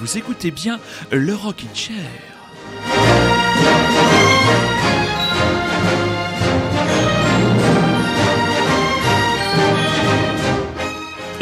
[0.00, 0.80] vous écoutez bien
[1.12, 2.39] le Rockin' Chair.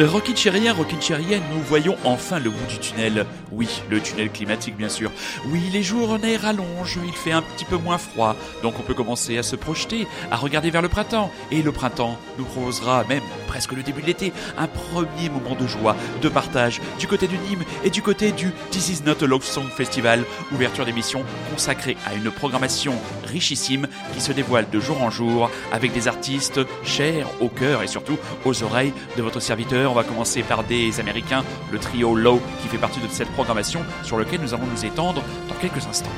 [0.00, 3.26] Rockin' Chérien, Rockin' Chérienne, nous voyons enfin le bout du tunnel.
[3.50, 5.10] Oui, le tunnel climatique bien sûr.
[5.46, 9.36] Oui, les journées rallongent, il fait un petit peu moins froid, donc on peut commencer
[9.38, 11.32] à se projeter, à regarder vers le printemps.
[11.50, 15.66] Et le printemps nous proposera même presque le début de l'été, un premier moment de
[15.66, 19.26] joie, de partage, du côté du Nîmes et du côté du This Is Not a
[19.26, 22.94] Love Song Festival, ouverture d'émission consacrée à une programmation
[23.26, 27.88] richissime qui se dévoile de jour en jour avec des artistes chers au cœur et
[27.88, 29.87] surtout aux oreilles de votre serviteur.
[29.88, 33.80] On va commencer par des Américains, le trio Low qui fait partie de cette programmation
[34.02, 36.10] sur lequel nous allons nous étendre dans quelques instants.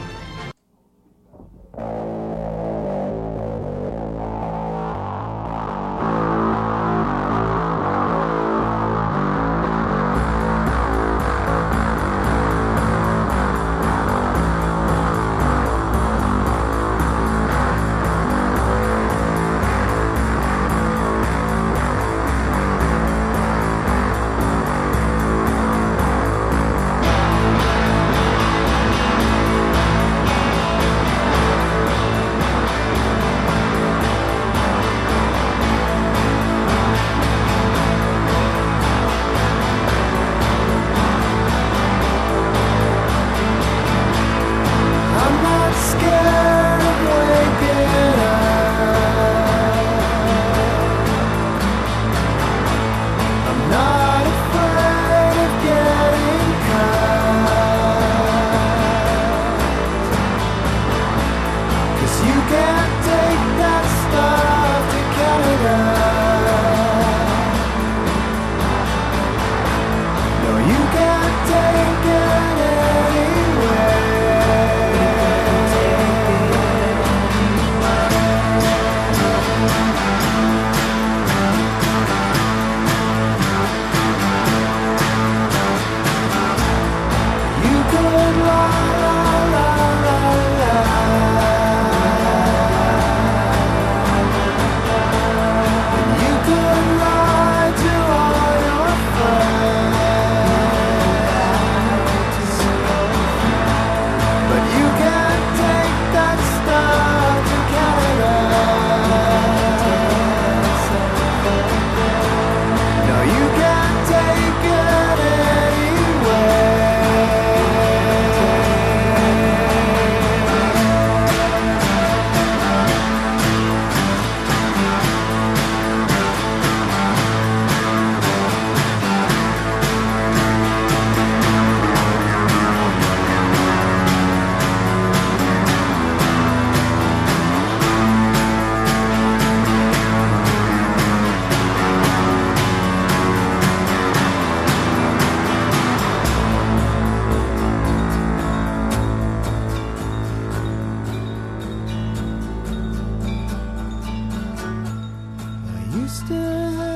[156.10, 156.89] Les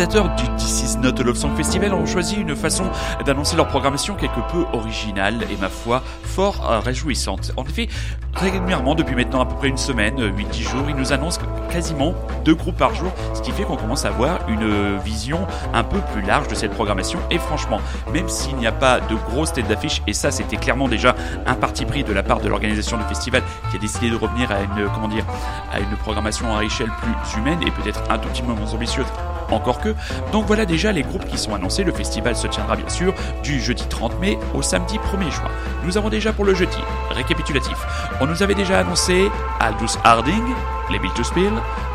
[0.00, 2.84] organisateurs du This Is Not a Love Song Festival ont choisi une façon
[3.26, 7.52] d'annoncer leur programmation quelque peu originale et ma foi fort euh, réjouissante.
[7.58, 7.86] En effet,
[8.34, 12.14] régulièrement depuis maintenant à peu près une semaine, 8-10 euh, jours, ils nous annoncent quasiment
[12.46, 15.98] deux groupes par jour, ce qui fait qu'on commence à avoir une vision un peu
[16.14, 17.18] plus large de cette programmation.
[17.30, 17.80] Et franchement,
[18.10, 21.14] même s'il n'y a pas de grosses têtes d'affiche, et ça c'était clairement déjà
[21.46, 24.50] un parti pris de la part de l'organisation du festival qui a décidé de revenir
[24.50, 25.26] à une comment dire
[25.70, 29.06] à une programmation à échelle plus humaine et peut-être un tout petit peu moins ambitieuse
[29.52, 29.94] encore que.
[30.32, 31.84] Donc voilà déjà les groupes qui sont annoncés.
[31.84, 35.50] Le festival se tiendra bien sûr du jeudi 30 mai au samedi 1er juin.
[35.84, 36.78] Nous avons déjà pour le jeudi,
[37.10, 37.76] récapitulatif,
[38.20, 39.30] on nous avait déjà annoncé
[39.60, 40.42] Aldous Harding,
[40.90, 41.52] les Bill to Spill,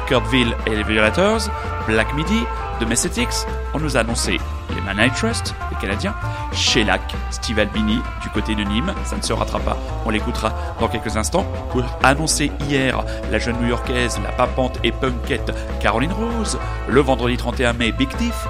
[0.08, 1.42] Kurtville et les Violators,
[1.88, 2.42] Black Midi,
[2.80, 4.40] The Messetics, on nous a annoncé
[4.86, 6.14] les Man I Trust, les Canadiens,
[6.54, 10.88] Shellac, Steve Albini du côté de Nîmes, ça ne se rattrape pas, on l'écoutera dans
[10.88, 17.02] quelques instants, pour annoncer hier la jeune new-yorkaise, la papante et punkette Caroline Rose, le
[17.02, 18.48] vendredi 31 mai Big Thief,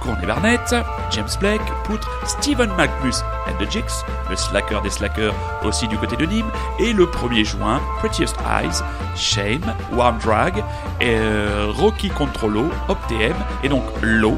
[0.00, 0.74] Courtney Barnett,
[1.10, 5.34] James Blake, Poutre, Stephen McMus and the Jigs, le slacker des slackers
[5.64, 8.82] aussi du côté de Nîmes, et le 1er juin, Prettiest Eyes,
[9.16, 10.62] Shame, Warm Drag,
[11.02, 14.36] euh, Rocky Controllo, OpTM, et donc Low,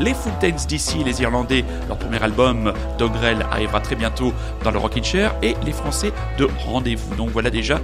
[0.00, 4.32] les Fountains d'ici, les Irlandais, leur premier album Dogrel arrivera très bientôt
[4.64, 7.14] dans le Rockin' Chair et les Français de Rendez-vous.
[7.16, 7.80] Donc voilà déjà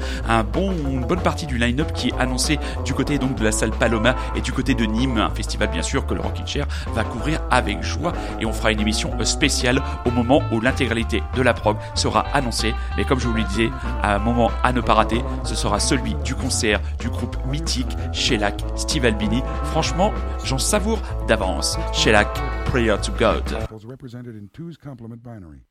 [0.56, 4.16] une bonne partie du line-up qui est annoncé du côté donc de la salle Paloma
[4.34, 7.40] et du côté de Nîmes, un festival bien sûr que le Rockin' Chair va couvrir
[7.50, 11.76] avec joie et on fera une émission spéciale au moment où l'intégralité de la prog
[11.94, 12.74] sera annoncée.
[12.96, 13.70] Mais comme je vous le disais,
[14.02, 18.64] un moment à ne pas rater, ce sera celui du concert du groupe mythique Shellac,
[18.76, 19.42] Steve Albini.
[19.64, 20.12] Franchement,
[20.44, 20.98] j'en savoure
[21.28, 21.78] d'avance.
[22.06, 23.69] Shellac, Prayer to God.
[23.82, 25.62] represented in 2's complement binary.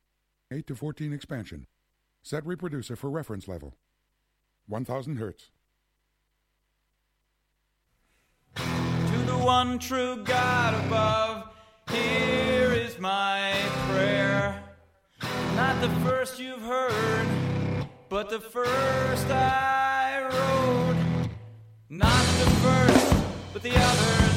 [0.52, 1.66] 8 to 14 expansion.
[2.22, 3.74] Set reproducer for reference level.
[4.66, 5.48] 1000 hertz.
[8.56, 8.62] To
[9.24, 11.48] the one true God above,
[11.90, 13.54] here is my
[13.88, 14.62] prayer.
[15.54, 17.26] Not the first you've heard,
[18.10, 21.30] but the first I wrote.
[21.88, 23.24] Not the first,
[23.54, 24.35] but the others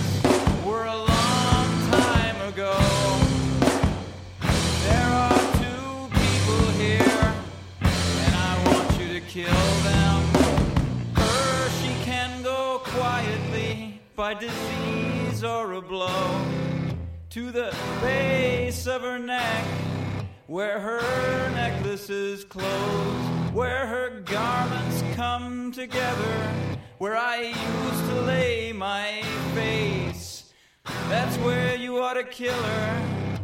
[14.19, 16.45] by disease or a blow
[17.29, 19.63] to the base of her neck,
[20.47, 26.53] where her necklaces close, where her garments come together,
[26.97, 29.21] where I used to lay my
[29.55, 30.51] face.
[31.07, 33.37] That's where you ought to kill her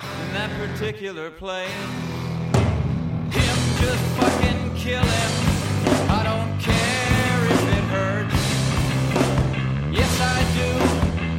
[0.00, 1.70] in that particular place.
[3.30, 5.41] Him, just fucking kill him.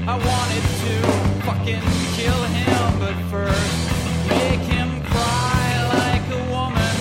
[0.05, 0.93] I wanted to
[1.45, 1.81] fucking
[2.17, 5.63] kill him, but first make him cry
[5.95, 6.95] like a woman.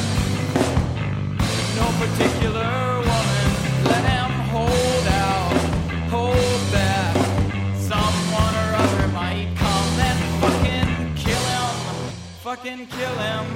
[1.75, 3.47] No particular woman.
[3.91, 5.53] Let him hold out,
[6.15, 7.17] hold back.
[7.75, 12.13] Someone or other might come, then fucking kill him.
[12.45, 13.47] Fucking kill him.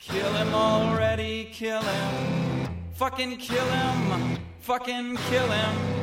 [0.00, 2.68] Kill him already, kill him.
[2.94, 4.38] Fucking kill him.
[4.58, 5.98] Fucking kill him.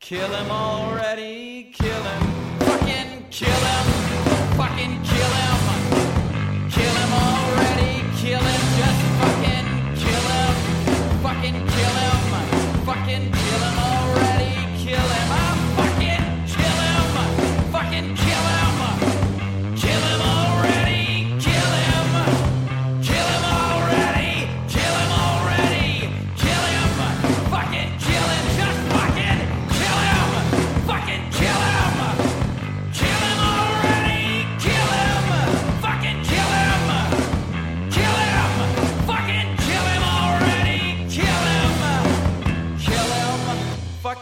[0.00, 2.58] Kill him already, kill him.
[2.60, 3.86] Fucking kill him.
[4.56, 5.55] Fucking kill him.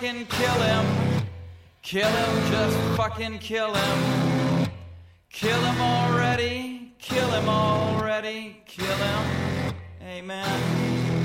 [0.04, 0.84] Fucking kill him.
[1.80, 4.68] Kill him, just fucking kill him.
[5.30, 9.74] Kill him already, kill him already, kill him.
[10.02, 11.24] Amen.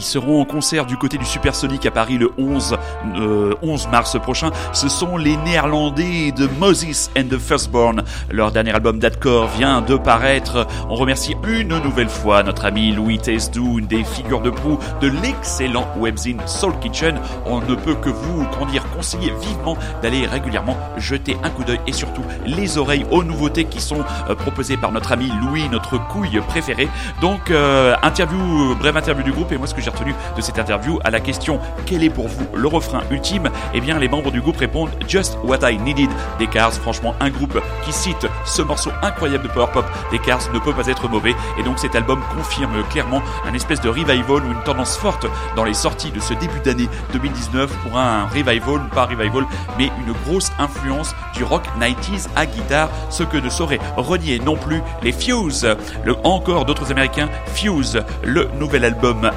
[0.00, 2.78] Seront en concert du côté du Supersonic à Paris le 11,
[3.62, 4.50] 11 euh, mars prochain.
[4.72, 8.02] Ce sont les Néerlandais de Moses and the Firstborn.
[8.30, 10.66] Leur dernier album d'Adcore vient de paraître.
[10.88, 15.08] On remercie une nouvelle fois notre ami Louis Tesdou, une des figures de proue de
[15.08, 17.20] l'excellent webzine Soul Kitchen.
[17.46, 21.92] On ne peut que vous, comment conseiller vivement d'aller régulièrement jeter un coup d'œil et
[21.92, 26.40] surtout les oreilles aux nouveautés qui sont euh, proposées par notre ami Louis, notre couille
[26.48, 26.88] préférée.
[27.20, 30.58] Donc, euh, interview, brève interview du groupe et moi ce que j'ai retenu de cette
[30.58, 33.50] interview à la question quel est pour vous le refrain ultime?
[33.74, 36.72] Eh bien, les membres du groupe répondent Just What I Needed des Cars.
[36.72, 40.72] Franchement, un groupe qui cite ce morceau incroyable de power pop des Cars ne peut
[40.72, 41.34] pas être mauvais.
[41.58, 45.64] Et donc, cet album confirme clairement un espèce de revival ou une tendance forte dans
[45.64, 49.44] les sorties de ce début d'année 2019 pour un revival, pas revival,
[49.78, 54.56] mais une grosse influence du rock 90s à guitare, ce que ne saurait renier non
[54.56, 55.66] plus les Fuse.
[56.24, 59.30] Encore d'autres américains, Fuse, le nouvel album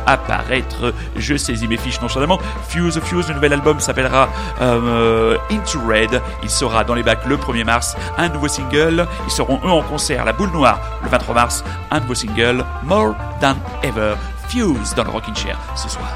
[1.15, 2.39] je saisis mes fiches nonchalamment.
[2.67, 4.29] Fuse, Fuse, le nouvel album s'appellera
[4.61, 6.21] euh, Into Red.
[6.43, 7.95] Il sera dans les bacs le 1er mars.
[8.17, 9.07] Un nouveau single.
[9.25, 11.63] Ils seront eux en concert à la Boule Noire le 23 mars.
[11.91, 14.15] Un nouveau single, More Than Ever.
[14.47, 16.07] Fuse dans le Rockin' Chair ce soir.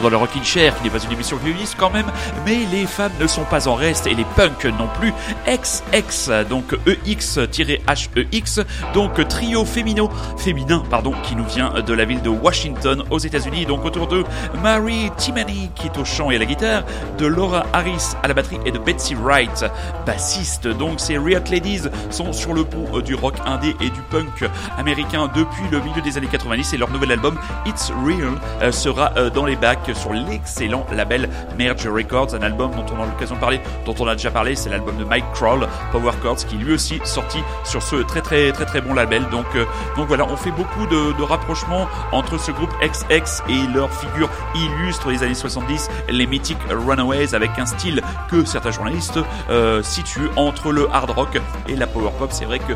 [0.00, 2.06] Dans le Rockin' Chair, qui n'est pas une émission féministe quand même,
[2.44, 5.12] mais les femmes ne sont pas en reste et les punks non plus.
[5.46, 8.60] XX, donc EX-HEX,
[8.94, 13.66] donc trio féminin, féminin, pardon, qui nous vient de la ville de Washington aux États-Unis.
[13.66, 14.24] Donc autour de
[14.62, 16.82] Mary Timany qui est au chant et à la guitare,
[17.18, 19.64] de Laura Harris à la batterie et de Betsy Wright,
[20.04, 20.66] bassiste.
[20.66, 25.30] Donc ces Riot Ladies sont sur le pont du rock indé et du punk américain
[25.34, 29.30] depuis le milieu des années 90 et leur nouvel album It's Real euh, sera euh,
[29.30, 33.40] dans les bacs sur l'excellent label Merge Records, un album dont on a l'occasion de
[33.40, 36.74] parler, dont on a déjà parlé, c'est l'album de Mike Kroll, Power Chords, qui lui
[36.74, 39.28] aussi sorti sur ce très très très très bon label.
[39.30, 39.64] Donc euh,
[39.96, 45.10] donc voilà, on fait beaucoup de, rapprochements entre ce groupe XX et leur figure illustre
[45.10, 49.18] des années 70, les mythiques Runaways, avec un style que certains journalistes
[49.50, 52.28] euh, situent entre le hard rock et la power pop.
[52.30, 52.74] C'est vrai que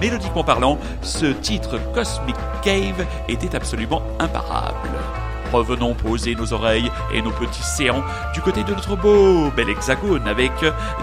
[0.00, 4.90] mélodiquement parlant, ce titre Cosmic Cave était absolument imparable.
[5.52, 10.26] Revenons poser nos oreilles et nos petits séants du côté de notre beau bel hexagone
[10.28, 10.52] avec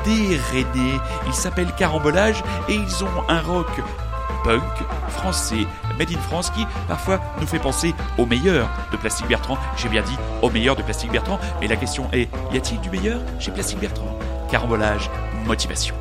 [0.04, 1.00] des Rennais.
[1.28, 3.82] Ils s'appellent Carambolage et ils ont un rock
[4.44, 4.62] punk
[5.10, 5.66] français,
[5.98, 9.58] made in France, qui parfois nous fait penser au meilleur de Plastique Bertrand.
[9.76, 12.92] J'ai bien dit au meilleur de Plastique Bertrand, mais la question est, y a-t-il du
[12.92, 14.18] meilleur chez Plastique Bertrand?
[14.52, 15.10] Carambolage,
[15.48, 15.96] motivation.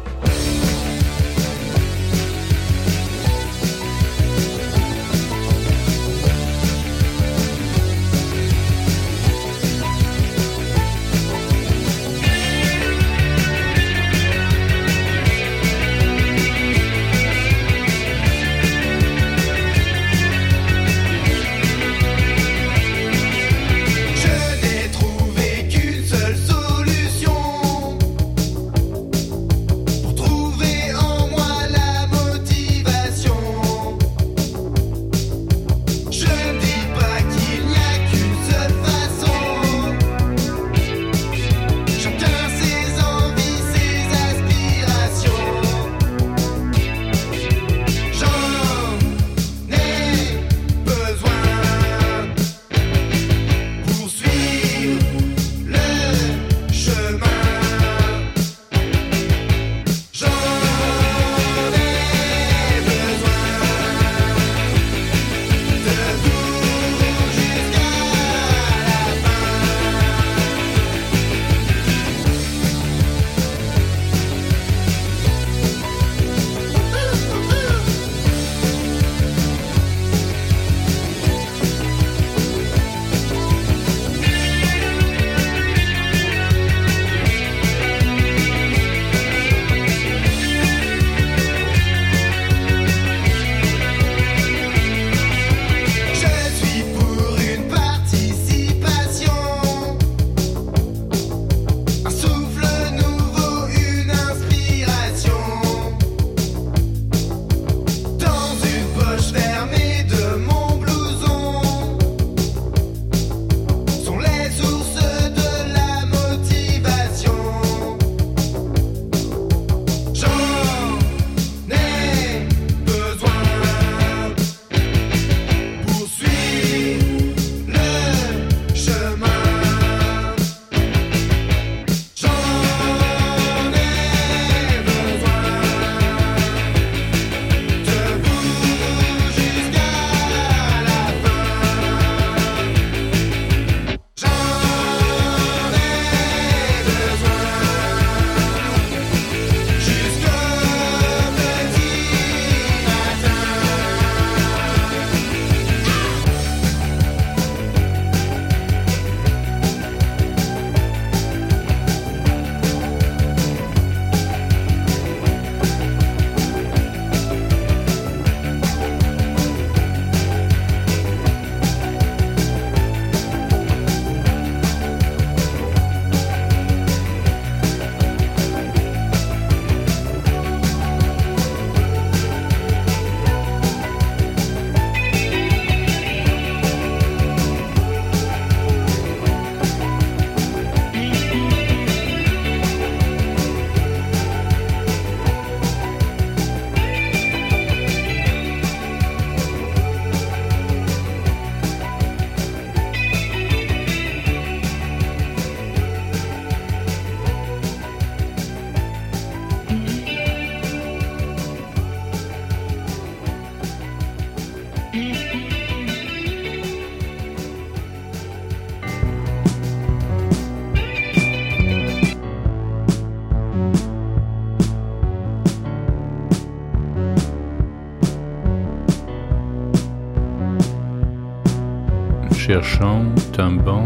[233.39, 233.85] Un banc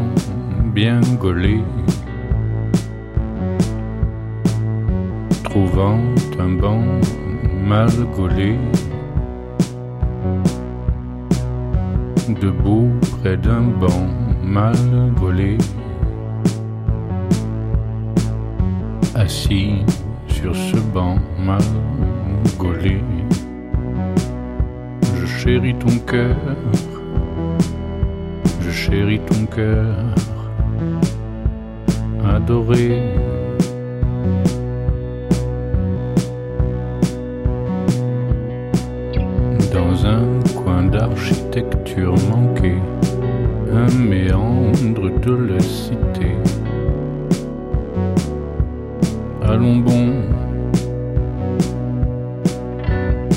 [0.75, 1.61] bien gaulé,
[5.45, 5.99] trouvant
[6.39, 6.83] un banc
[7.65, 8.59] mal gaulé,
[12.41, 14.07] debout près d'un banc
[14.45, 14.77] mal
[15.19, 15.57] gaulé,
[19.15, 19.85] assis
[20.27, 21.63] sur ce banc mal
[22.59, 23.01] gaulé,
[25.17, 26.37] je chéris ton cœur
[29.29, 29.95] ton cœur
[32.25, 33.03] adoré.
[39.73, 42.75] Dans un coin d'architecture manqué,
[43.73, 46.33] un méandre de la cité.
[49.43, 50.13] Allons bon,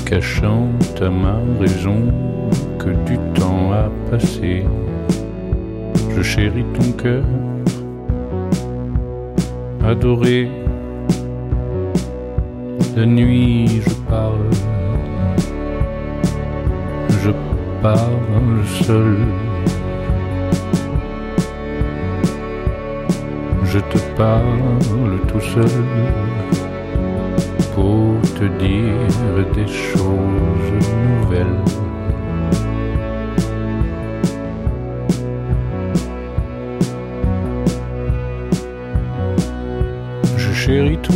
[0.04, 0.68] cachant
[1.00, 2.12] à ma raison
[2.78, 4.64] que du temps a passé
[6.16, 7.24] je chéris ton cœur,
[9.84, 10.50] adoré.
[12.96, 14.50] La nuit, je parle,
[17.22, 17.30] je
[17.80, 19.16] parle seul.
[23.64, 25.84] Je te parle tout seul
[27.74, 30.72] pour te dire des choses
[31.08, 31.81] nouvelles.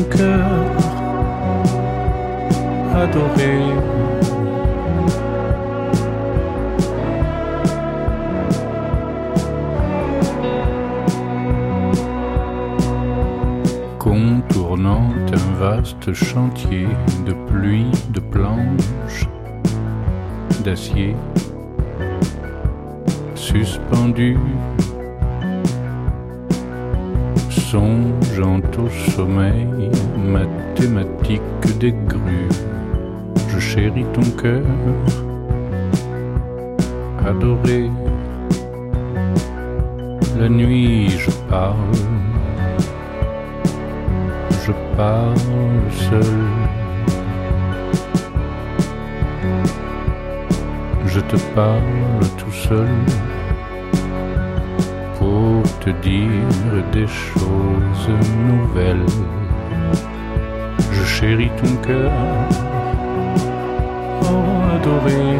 [0.04, 0.46] Cœur
[2.94, 3.60] adoré.
[13.98, 16.86] Contournant un vaste chantier
[17.26, 19.28] de pluie, de planches,
[20.64, 21.16] d'acier,
[23.34, 24.38] suspendu
[27.76, 31.42] songeant au sommeil mathématique
[31.78, 32.48] des grues.
[33.50, 34.64] Je chéris ton cœur,
[37.26, 37.90] adoré.
[40.38, 42.00] La nuit, je parle,
[44.64, 45.36] je parle
[46.08, 46.38] seul.
[51.04, 52.88] Je te parle tout seul
[55.86, 58.08] te dire des choses
[58.48, 59.06] nouvelles.
[60.92, 62.10] Je chéris ton cœur,
[64.22, 65.35] oh adoré.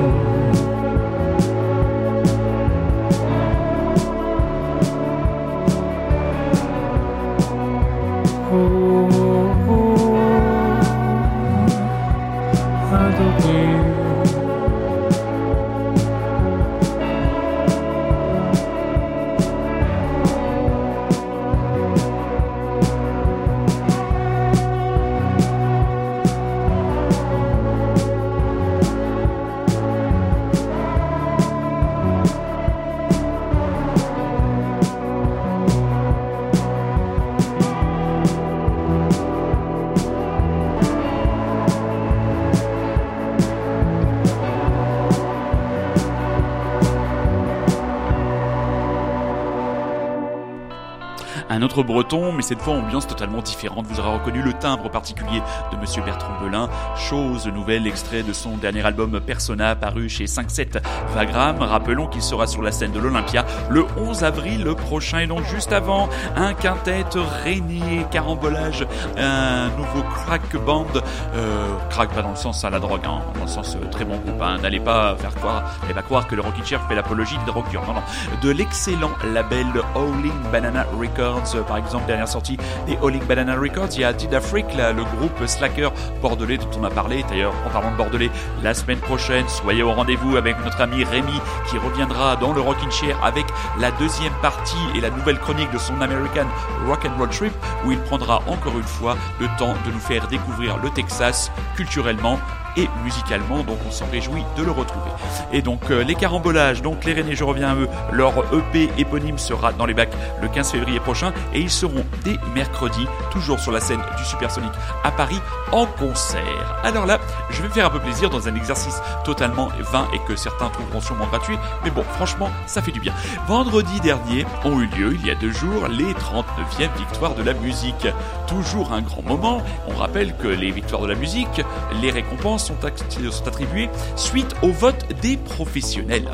[51.85, 53.87] Breton, mais cette fois ambiance totalement différente.
[53.87, 56.69] Vous aurez reconnu le timbre particulier de Monsieur Bertrand Belin.
[56.97, 60.83] Chose nouvelle, extrait de son dernier album Persona, paru chez 5-7
[61.15, 61.57] Vagram.
[61.61, 65.21] Rappelons qu'il sera sur la scène de l'Olympia le 11 avril prochain.
[65.21, 67.05] Et donc juste avant, un quintet
[67.45, 68.87] René, carambolage,
[69.17, 70.87] un nouveau crack band.
[71.35, 74.05] Euh, crack pas dans le sens à la drogue, hein, dans le sens euh, très
[74.05, 74.41] bon groupe.
[74.41, 74.59] Hein.
[74.63, 77.85] N'allez pas faire croire, n'allez pas croire que le Rocky Chair fait l'apologie des drogueurs.
[77.87, 78.03] Non, non.
[78.43, 83.89] De l'excellent label Howling Banana Records par exemple, dernière sortie des Howling Banana Records.
[83.93, 85.91] Il y a Did Afrique, le groupe slacker
[86.23, 87.25] bordelais dont on a parlé.
[87.29, 88.31] D'ailleurs, en parlant de bordelais,
[88.63, 92.91] la semaine prochaine, soyez au rendez-vous avec notre ami Rémi qui reviendra dans le Rockin'
[92.91, 93.47] Chair avec
[93.79, 96.47] la deuxième partie et la nouvelle chronique de son American
[96.87, 97.53] Rock and Roll Trip
[97.85, 102.39] où il prendra encore une fois le temps de nous faire découvrir le Texas culturellement
[102.77, 105.11] et musicalement, donc on s'en réjouit de le retrouver.
[105.53, 109.39] Et donc euh, les carambolages, donc les Rennais, je reviens à eux, leur EP éponyme
[109.39, 113.73] sera dans les bacs le 15 février prochain et ils seront dès mercredi, toujours sur
[113.73, 114.71] la scène du Supersonic
[115.05, 115.41] à Paris,
[115.73, 116.81] en concert.
[116.85, 117.19] Alors là,
[117.51, 121.01] je vais faire un peu plaisir dans un exercice totalement vain et que certains trouveront
[121.01, 123.15] sûrement gratuit, mais bon, franchement, ça fait du bien.
[123.47, 127.55] Vendredi dernier ont eu lieu, il y a deux jours, les 39e victoires de la
[127.55, 128.07] musique.
[128.47, 131.61] Toujours un grand moment, on rappelle que les victoires de la musique,
[132.01, 136.31] les récompenses sont, sont attribués suite au vote des professionnels.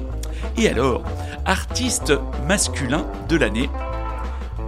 [0.57, 1.03] Et alors,
[1.45, 2.13] artiste
[2.47, 3.71] masculin de l'année,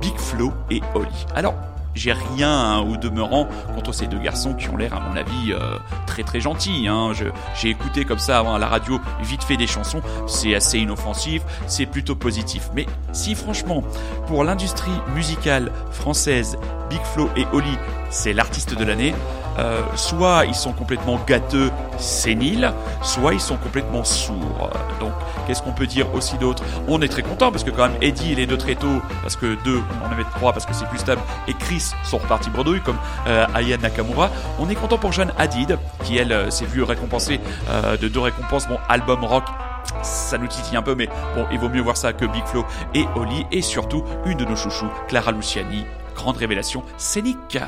[0.00, 1.26] Big Flo et Oli.
[1.34, 1.54] Alors,
[1.94, 5.52] j'ai rien hein, au demeurant contre ces deux garçons qui ont l'air, à mon avis,
[5.52, 6.88] euh, très très gentils.
[6.88, 7.12] Hein.
[7.54, 11.42] J'ai écouté comme ça avant à la radio vite fait des chansons, c'est assez inoffensif,
[11.66, 12.68] c'est plutôt positif.
[12.74, 13.84] Mais si franchement,
[14.26, 16.56] pour l'industrie musicale française,
[16.90, 17.78] Big Flo et Oli,
[18.10, 19.14] c'est l'artiste de l'année,
[19.58, 24.70] euh, soit ils sont complètement gâteux, séniles, soit ils sont complètement sourds.
[25.00, 25.12] Donc,
[25.46, 26.62] qu'est-ce qu'on peut dire aussi d'autre?
[26.88, 29.36] On est très content parce que quand même Eddie et les deux très tôt, parce
[29.36, 32.50] que deux, on en avait trois parce que c'est plus stable, et Chris sont repartis
[32.50, 34.30] bredouille comme euh, Aya Nakamura.
[34.58, 37.40] On est content pour Jeanne Hadid, qui elle euh, s'est vue récompensée
[37.70, 39.44] euh, de deux récompenses, bon album rock
[40.02, 42.64] ça nous titille un peu, mais bon, il vaut mieux voir ça que Big Flo
[42.94, 47.58] et Oli, et surtout une de nos chouchous, Clara Luciani, grande révélation scénique.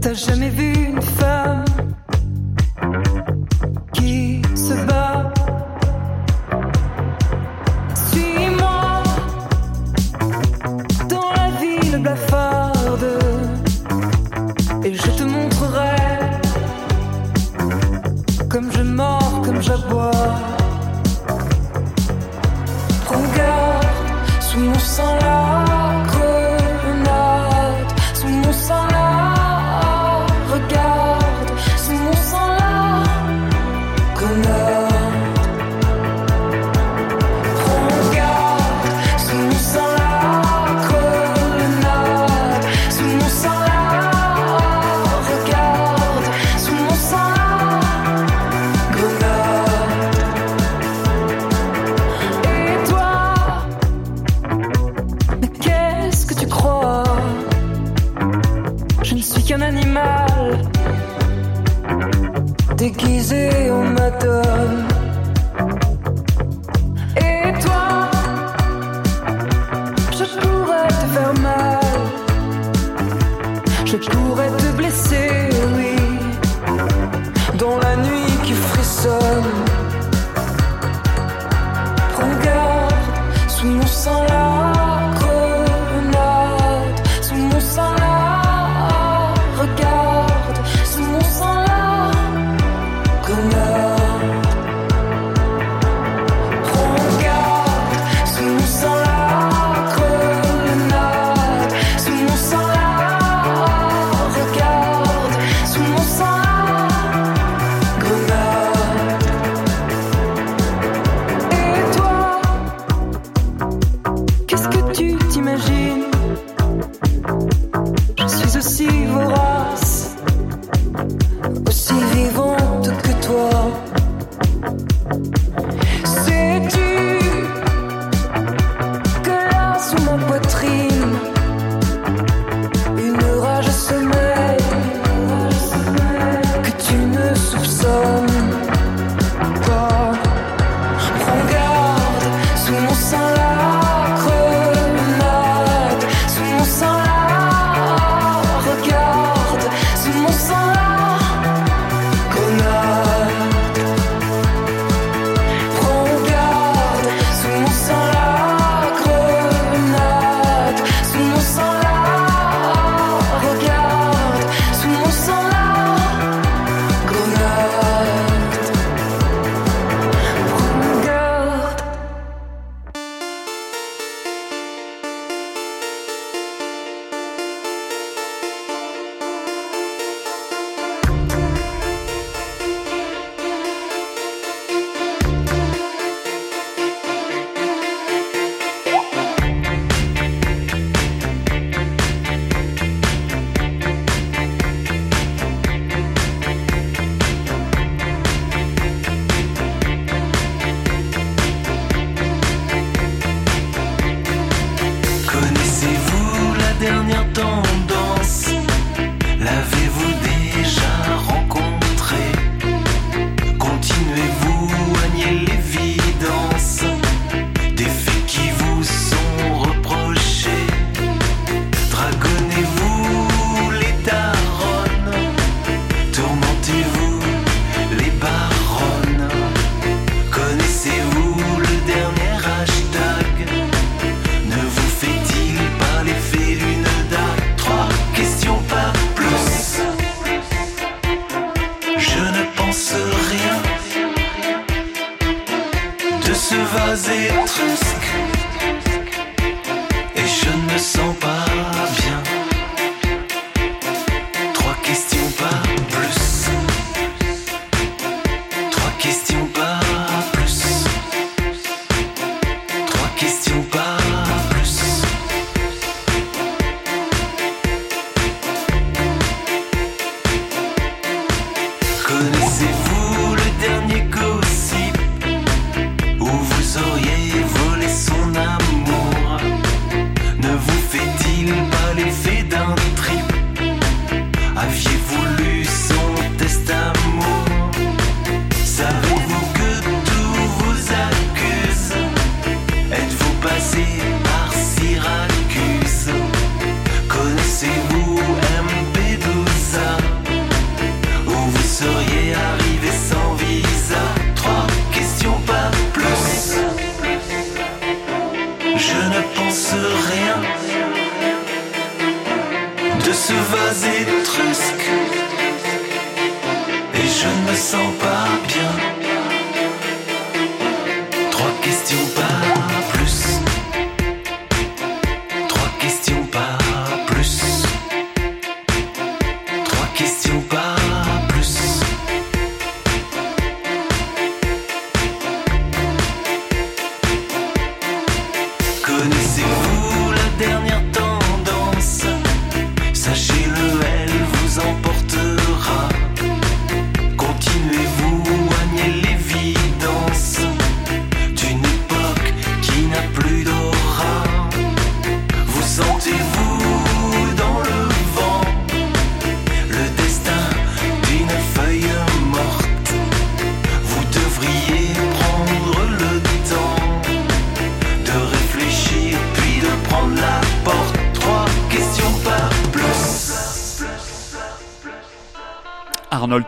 [0.00, 1.35] T'as jamais vu une femme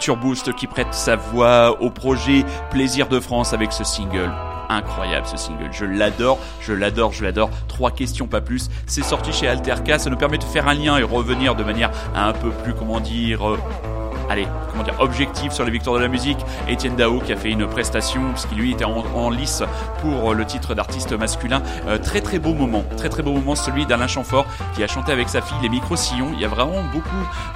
[0.08, 4.32] Turboost qui prête sa voix au projet Plaisir de France avec ce single.
[4.70, 7.50] Incroyable ce single, je l'adore, je l'adore, je l'adore.
[7.68, 8.70] Trois questions, pas plus.
[8.86, 11.90] C'est sorti chez Alterca, ça nous permet de faire un lien et revenir de manière
[12.14, 13.58] un peu plus, comment dire, euh,
[14.30, 14.48] allez,
[14.82, 16.38] dire, objectif sur les victoires de la musique.
[16.68, 19.62] Étienne Dao qui a fait une prestation, puisqu'il lui était en, lice
[20.00, 21.62] pour le titre d'artiste masculin.
[21.86, 25.12] Euh, très très beau moment, très très beau moment, celui d'Alain Chamfort qui a chanté
[25.12, 26.30] avec sa fille les micro-sillons.
[26.34, 27.08] Il y a vraiment beaucoup,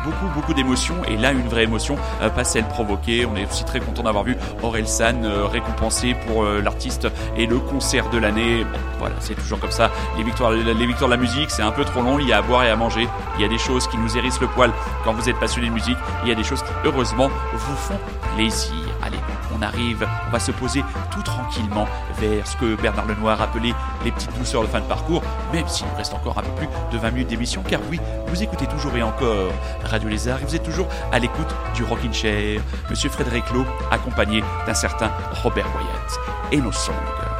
[0.04, 0.96] beaucoup, beaucoup d'émotions.
[1.08, 3.26] Et là, une vraie émotion, euh, pas celle provoquée.
[3.26, 7.46] On est aussi très content d'avoir vu Aurel San euh, récompensé pour euh, l'artiste et
[7.46, 8.64] le concert de l'année.
[8.64, 9.90] Bon, voilà, c'est toujours comme ça.
[10.16, 12.18] Les victoires, les victoires de la musique, c'est un peu trop long.
[12.18, 13.08] Il y a à boire et à manger.
[13.36, 14.70] Il y a des choses qui nous hérissent le poil
[15.04, 15.98] quand vous êtes passionné de musique.
[16.22, 17.98] Il y a des choses qui, heureusement, vous font
[18.34, 18.72] plaisir.
[19.02, 19.18] Allez,
[19.56, 21.86] on arrive, on va se poser tout tranquillement
[22.18, 25.86] vers ce que Bernard Lenoir appelait les petites douceurs de fin de parcours, même s'il
[25.86, 28.96] nous reste encore un peu plus de 20 minutes d'émission, car oui, vous écoutez toujours
[28.96, 29.52] et encore
[29.84, 34.42] Radio Lézard, et vous êtes toujours à l'écoute du Rockin' Chair, Monsieur Frédéric Lowe, accompagné
[34.66, 35.10] d'un certain
[35.42, 36.20] Robert Wyatt,
[36.52, 37.31] et nos songs.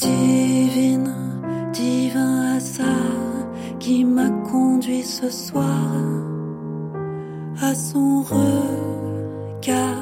[0.00, 1.12] Divine,
[1.74, 3.46] divin hasard
[3.78, 5.66] qui m'a conduit ce soir
[7.60, 9.99] à son regard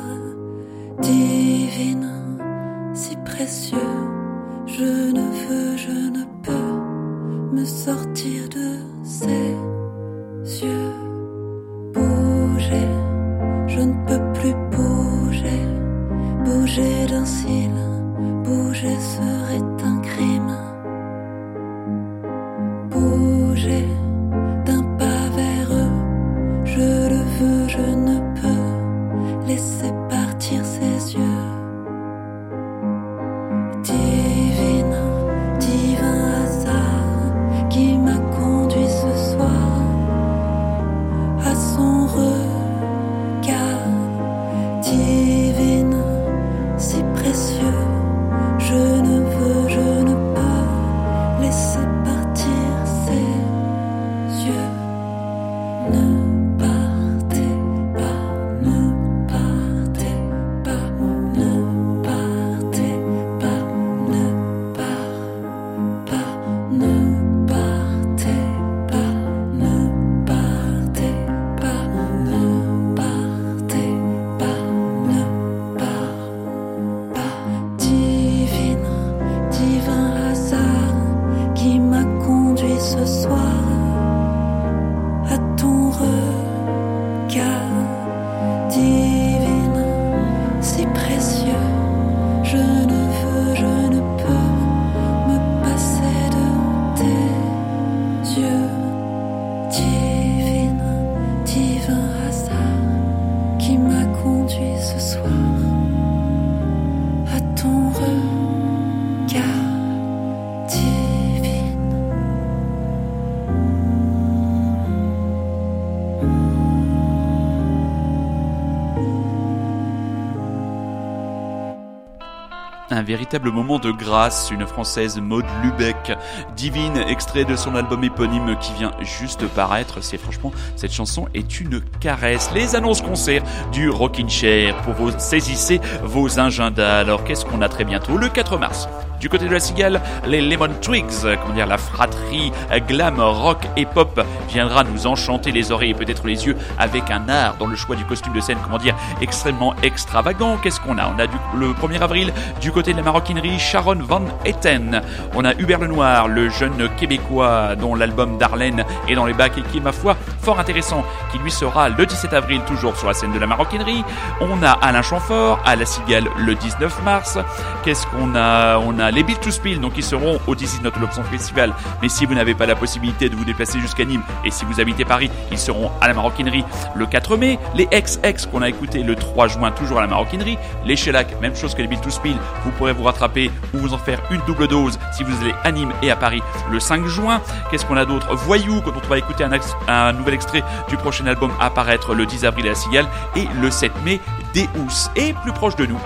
[123.09, 126.12] véritable moment de grâce, une française Maud Lubeck,
[126.56, 130.02] divine, extrait de son album éponyme qui vient juste paraître.
[130.02, 132.50] C'est franchement, cette chanson est une caresse.
[132.54, 133.42] Les annonces concerts
[133.72, 136.98] du Rockin' Chair pour vous saisissez vos agendas.
[136.98, 138.18] Alors qu'est-ce qu'on a très bientôt?
[138.18, 138.90] Le 4 mars.
[139.20, 142.52] Du côté de la cigale, les Lemon Twigs, comment dire, la fratrie
[142.86, 147.28] glam, rock et pop viendra nous enchanter les oreilles et peut-être les yeux avec un
[147.28, 150.56] art dans le choix du costume de scène, comment dire, extrêmement extravagant.
[150.59, 151.09] Qu'est-ce qu'on a?
[151.09, 155.01] On a le 1er avril du côté de la maroquinerie Sharon Van Etten.
[155.36, 159.62] On a Hubert Lenoir, le jeune québécois dont l'album Darlene est dans les bacs et
[159.62, 163.14] qui est, ma foi, fort intéressant, qui lui sera le 17 avril toujours sur la
[163.14, 164.05] scène de la maroquinerie.
[164.40, 167.38] On a Alain Chamfort à La Cigale le 19 mars.
[167.84, 168.78] Qu'est-ce qu'on a?
[168.78, 171.72] On a les Bill to Spill, donc ils seront au 16 Not Lobson Festival.
[172.03, 174.80] Mais si vous n'avez pas la possibilité de vous déplacer jusqu'à Nîmes et si vous
[174.80, 176.64] habitez Paris, ils seront à la maroquinerie
[176.96, 177.61] le 4 mai.
[177.76, 180.59] Les ex-ex qu'on a écouté le 3 juin toujours à la maroquinerie.
[180.84, 182.36] Les Shellac, même chose que les Bill to Spill.
[182.64, 185.72] Vous pourrez vous rattraper ou vous en faire une double dose si vous allez à
[185.72, 187.41] Nîmes et à Paris le 5 juin.
[187.70, 188.34] Qu'est-ce qu'on a d'autre?
[188.34, 189.45] Voyou, quand on va écouter
[189.89, 193.93] un, nouvel extrait du prochain album apparaître le 10 avril à Cigale et le 7
[194.05, 194.20] mai,
[194.55, 195.11] Deus.
[195.16, 195.99] Et plus proche de nous,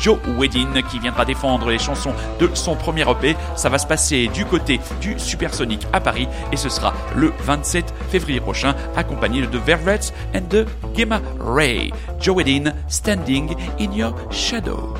[0.00, 3.36] Joe Weddin qui viendra défendre les chansons de son premier EP.
[3.56, 7.92] Ça va se passer du côté du Supersonic à Paris et ce sera le 27
[8.10, 11.92] février prochain accompagné de The Vervets and de Gemma Ray.
[12.20, 14.94] Joe Weddin Standing in Your Shadow.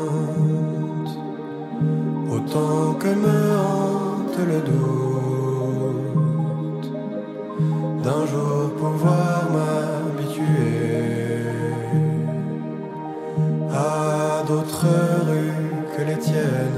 [2.31, 4.87] Autant que me hante le doute
[8.03, 10.75] D'un jour pouvoir m'habituer
[13.73, 14.87] À d'autres
[15.27, 15.53] rues
[15.95, 16.68] que les tiennes.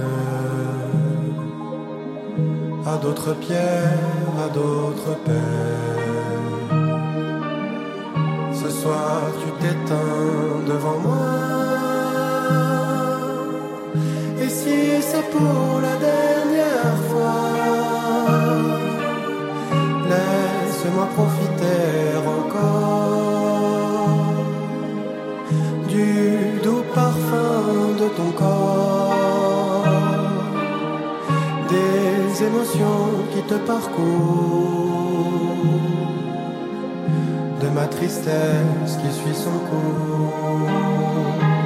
[3.01, 6.01] d'autres pierres, à d'autres pères.
[8.53, 11.27] Ce soir tu t'éteins devant moi.
[14.41, 17.41] Et si c'est pour la dernière fois,
[20.11, 21.83] laisse-moi profiter
[22.37, 22.71] encore
[25.89, 27.61] du doux parfum
[28.01, 29.10] de ton corps.
[32.43, 34.01] émotions qui te parcourent,
[37.61, 41.60] de ma tristesse qui suit son cours.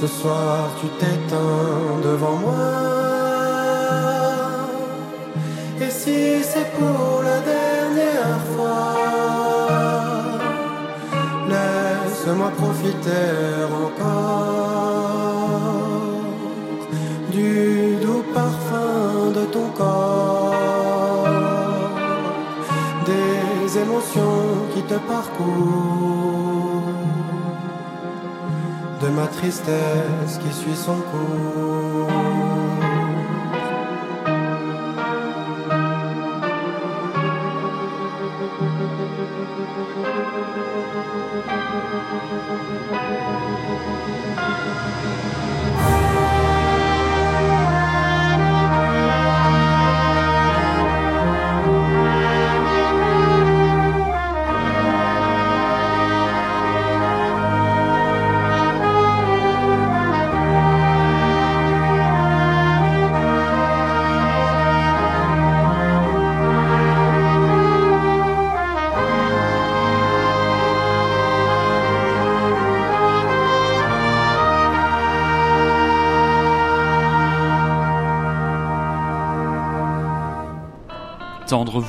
[0.00, 2.54] Ce soir tu t'éteins devant moi.
[5.78, 8.94] Et si c'est pour la dernière fois,
[11.52, 13.28] laisse-moi profiter
[13.84, 14.20] encore
[17.30, 21.28] du doux parfum de ton corps,
[23.04, 25.99] des émotions qui te parcourent
[29.40, 32.49] tristesse qui suit son cours.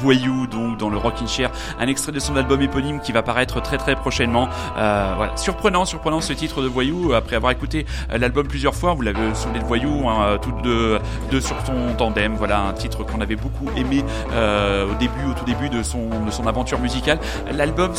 [0.02, 3.62] Voyou, donc dans le Rockin' Chair, un extrait de son album éponyme qui va paraître
[3.62, 4.50] très très prochainement.
[4.78, 7.14] Euh, voilà, surprenant, surprenant ce titre de Voyou.
[7.14, 11.00] Après avoir écouté euh, l'album plusieurs fois, vous l'avez souvenez de Voyou, hein, toutes deux,
[11.40, 12.36] sur son tandem.
[12.36, 16.10] Voilà un titre qu'on avait beaucoup aimé euh, au début, au tout début de son
[16.26, 17.20] de son aventure musicale.
[17.52, 17.92] L'album,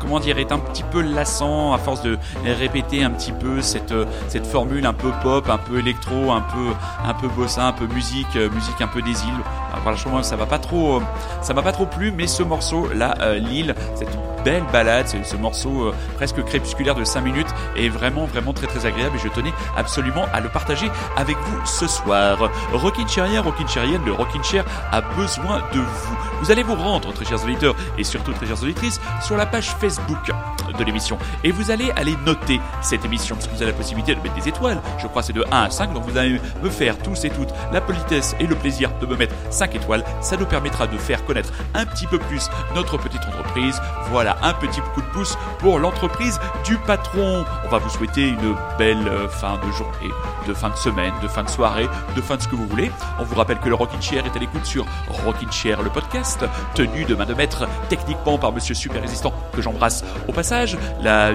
[0.00, 3.94] comment dire, est un petit peu lassant à force de répéter un petit peu cette
[4.28, 6.72] cette formule un peu pop, un peu électro, un peu
[7.04, 9.44] un peu bossa, un peu musique, euh, musique un peu des îles.
[9.84, 11.00] Que ça va pas trop, euh,
[11.42, 14.08] ça m'a pas trop plu, mais ce morceau là, euh, Lille, cette
[14.44, 18.66] belle balade, ce, ce morceau euh, presque crépusculaire de 5 minutes est vraiment vraiment très
[18.66, 22.50] très agréable et je tenais absolument à le partager avec vous ce soir.
[22.72, 26.16] Rockin' Chairien, Rockin' Chairienne, le Rockin' Chair a besoin de vous.
[26.40, 29.70] Vous allez vous rendre, très chers auditeurs et surtout très chères auditrices, sur la page
[29.80, 30.30] Facebook
[30.78, 34.14] de l'émission et vous allez aller noter cette émission parce que vous avez la possibilité
[34.14, 34.80] de mettre des étoiles.
[34.98, 37.50] Je crois c'est de 1 à 5, donc vous allez me faire tous et toutes
[37.72, 40.04] la politesse et le plaisir de me mettre 5 étoiles.
[40.20, 43.80] Ça nous permettra de faire connaître un petit peu plus notre petite entreprise.
[44.10, 47.44] Voilà, un petit coup de pouce pour l'entreprise du patron.
[47.64, 50.12] On va vous souhaiter une belle euh, fin de journée,
[50.46, 52.90] de fin de semaine, de fin de soirée, de fin de ce que vous voulez.
[53.18, 56.44] On vous rappelle que le Rockin' Chair est à l'écoute sur Rockin' Chair, le podcast,
[56.74, 60.76] tenu de main de maître techniquement par Monsieur Super Résistant, que j'embrasse au passage.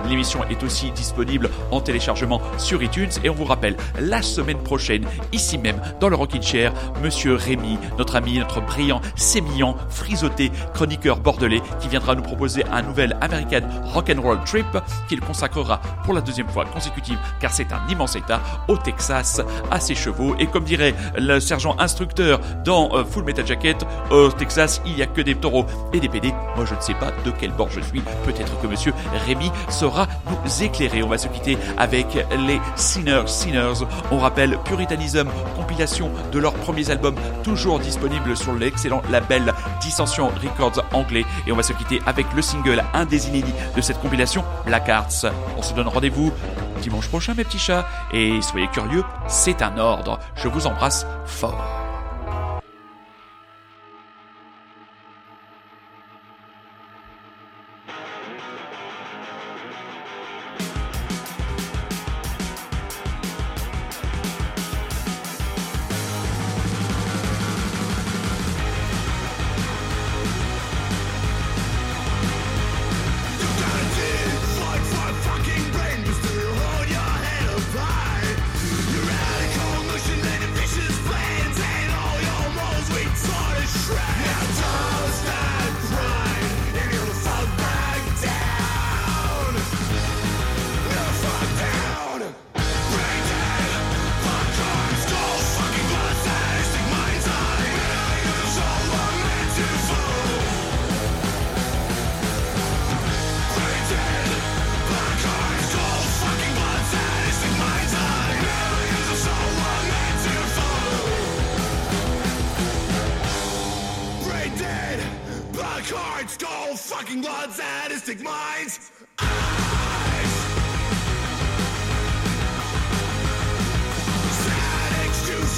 [0.08, 5.06] L'émission est aussi disponible en téléchargement sur iTunes et on vous rappelle la semaine prochaine,
[5.32, 11.20] ici même, dans le Rockin' Chair, Monsieur Rémi, notre ami, notre brillant, sémillant, frisoté, chroniqueur
[11.20, 13.62] bordelais, qui viendra nous proposer un nouvel American
[13.94, 14.66] Rock'n'Roll Trip
[15.08, 19.80] qu'il consacrera pour la deuxième fois consécutive, car c'est un immense état, au Texas, à
[19.80, 20.36] ses chevaux.
[20.40, 25.02] Et comme dirait le sergent instructeur dans euh, Full Metal Jacket, au Texas, il n'y
[25.02, 26.34] a que des taureaux et des PD.
[26.56, 28.02] Moi, je ne sais pas de quel bord je suis.
[28.26, 28.94] peut-être que monsieur
[29.26, 31.04] Rémi saura nous éclairer.
[31.04, 33.86] On va se quitter avec les Sinners Sinners.
[34.12, 40.84] On rappelle Puritanism, compilation de leurs premiers albums, toujours disponible sur l'excellent label Dissension Records
[40.94, 41.26] anglais.
[41.48, 44.90] Et on va se quitter avec le single, un des inédits de cette compilation, Black
[44.90, 45.26] Arts.
[45.58, 46.32] On se donne rendez-vous
[46.80, 47.88] dimanche prochain, mes petits chats.
[48.12, 50.20] Et soyez curieux, c'est un ordre.
[50.36, 51.89] Je vous embrasse fort.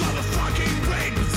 [0.01, 1.31] Motherfucking big